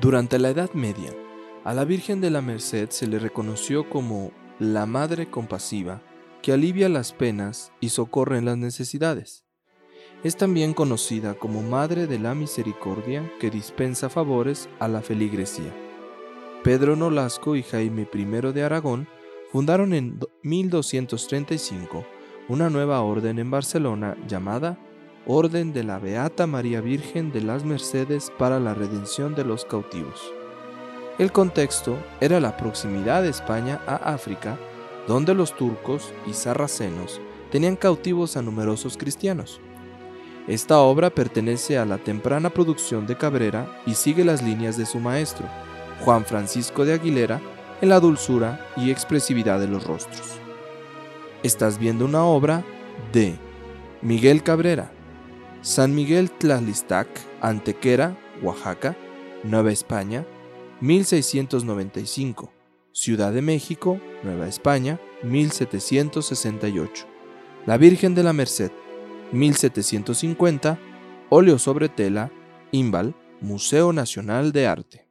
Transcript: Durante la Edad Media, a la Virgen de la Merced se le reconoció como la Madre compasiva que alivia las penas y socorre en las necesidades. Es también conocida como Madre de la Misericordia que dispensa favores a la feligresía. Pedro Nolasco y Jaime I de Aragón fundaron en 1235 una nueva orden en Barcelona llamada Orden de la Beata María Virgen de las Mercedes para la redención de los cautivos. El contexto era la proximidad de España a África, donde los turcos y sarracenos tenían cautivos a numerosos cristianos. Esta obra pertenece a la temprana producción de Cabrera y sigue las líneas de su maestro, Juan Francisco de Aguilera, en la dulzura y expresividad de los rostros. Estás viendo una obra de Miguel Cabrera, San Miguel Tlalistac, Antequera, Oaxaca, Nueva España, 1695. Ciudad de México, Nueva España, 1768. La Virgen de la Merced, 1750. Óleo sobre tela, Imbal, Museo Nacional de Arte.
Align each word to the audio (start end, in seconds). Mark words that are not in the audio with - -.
Durante 0.00 0.38
la 0.38 0.48
Edad 0.48 0.72
Media, 0.72 1.14
a 1.62 1.74
la 1.74 1.84
Virgen 1.84 2.22
de 2.22 2.30
la 2.30 2.40
Merced 2.40 2.88
se 2.88 3.06
le 3.06 3.18
reconoció 3.18 3.90
como 3.90 4.32
la 4.58 4.86
Madre 4.86 5.30
compasiva 5.30 6.00
que 6.40 6.52
alivia 6.52 6.88
las 6.88 7.12
penas 7.12 7.70
y 7.80 7.90
socorre 7.90 8.38
en 8.38 8.46
las 8.46 8.56
necesidades. 8.56 9.44
Es 10.24 10.38
también 10.38 10.72
conocida 10.72 11.34
como 11.34 11.60
Madre 11.60 12.06
de 12.06 12.18
la 12.18 12.34
Misericordia 12.34 13.30
que 13.40 13.50
dispensa 13.50 14.08
favores 14.08 14.70
a 14.78 14.88
la 14.88 15.02
feligresía. 15.02 15.70
Pedro 16.64 16.96
Nolasco 16.96 17.54
y 17.54 17.62
Jaime 17.62 18.08
I 18.10 18.24
de 18.54 18.62
Aragón 18.62 19.06
fundaron 19.52 19.92
en 19.92 20.18
1235 20.42 22.06
una 22.48 22.70
nueva 22.70 23.02
orden 23.02 23.38
en 23.38 23.50
Barcelona 23.50 24.16
llamada 24.26 24.78
Orden 25.26 25.74
de 25.74 25.84
la 25.84 25.98
Beata 25.98 26.46
María 26.46 26.80
Virgen 26.80 27.30
de 27.30 27.42
las 27.42 27.62
Mercedes 27.62 28.32
para 28.38 28.58
la 28.58 28.72
redención 28.72 29.34
de 29.34 29.44
los 29.44 29.66
cautivos. 29.66 30.32
El 31.18 31.30
contexto 31.30 31.98
era 32.22 32.40
la 32.40 32.56
proximidad 32.56 33.22
de 33.22 33.28
España 33.28 33.82
a 33.86 33.96
África, 33.96 34.58
donde 35.06 35.34
los 35.34 35.54
turcos 35.54 36.14
y 36.26 36.32
sarracenos 36.32 37.20
tenían 37.50 37.76
cautivos 37.76 38.38
a 38.38 38.42
numerosos 38.42 38.96
cristianos. 38.96 39.60
Esta 40.48 40.78
obra 40.78 41.10
pertenece 41.10 41.76
a 41.76 41.84
la 41.84 41.98
temprana 41.98 42.48
producción 42.48 43.06
de 43.06 43.16
Cabrera 43.16 43.82
y 43.84 43.94
sigue 43.94 44.24
las 44.24 44.42
líneas 44.42 44.78
de 44.78 44.86
su 44.86 45.00
maestro, 45.00 45.46
Juan 46.02 46.24
Francisco 46.24 46.86
de 46.86 46.94
Aguilera, 46.94 47.42
en 47.82 47.90
la 47.90 48.00
dulzura 48.00 48.66
y 48.76 48.90
expresividad 48.90 49.60
de 49.60 49.68
los 49.68 49.84
rostros. 49.84 50.38
Estás 51.42 51.78
viendo 51.78 52.06
una 52.06 52.24
obra 52.24 52.64
de 53.12 53.34
Miguel 54.00 54.42
Cabrera, 54.42 54.92
San 55.62 55.94
Miguel 55.94 56.30
Tlalistac, 56.30 57.06
Antequera, 57.42 58.16
Oaxaca, 58.42 58.96
Nueva 59.44 59.70
España, 59.70 60.24
1695. 60.80 62.50
Ciudad 62.92 63.30
de 63.30 63.42
México, 63.42 64.00
Nueva 64.22 64.48
España, 64.48 64.98
1768. 65.22 67.06
La 67.66 67.76
Virgen 67.76 68.14
de 68.14 68.22
la 68.22 68.32
Merced, 68.32 68.72
1750. 69.32 70.78
Óleo 71.28 71.58
sobre 71.58 71.90
tela, 71.90 72.32
Imbal, 72.72 73.14
Museo 73.42 73.92
Nacional 73.92 74.52
de 74.52 74.66
Arte. 74.66 75.09